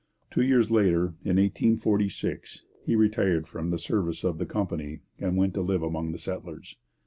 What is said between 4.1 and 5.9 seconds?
of the company and went to live